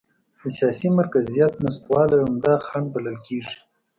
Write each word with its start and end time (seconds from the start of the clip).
د 0.39 0.43
سیاسي 0.57 0.89
مرکزیت 0.99 1.53
نشتوالی 1.63 2.17
عمده 2.25 2.53
خنډ 2.67 2.85
بلل 2.93 3.17
کېږي. 3.25 3.57